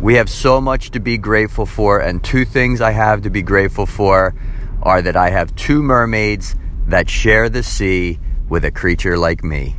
We 0.00 0.14
have 0.14 0.30
so 0.30 0.62
much 0.62 0.92
to 0.92 1.00
be 1.00 1.18
grateful 1.18 1.66
for, 1.66 2.00
and 2.00 2.24
two 2.24 2.46
things 2.46 2.80
I 2.80 2.92
have 2.92 3.20
to 3.22 3.30
be 3.30 3.42
grateful 3.42 3.84
for 3.84 4.34
are 4.82 5.02
that 5.02 5.14
I 5.14 5.28
have 5.28 5.54
two 5.56 5.82
mermaids 5.82 6.56
that 6.86 7.10
share 7.10 7.50
the 7.50 7.62
sea 7.62 8.18
with 8.48 8.64
a 8.64 8.70
creature 8.70 9.18
like 9.18 9.44
me. 9.44 9.76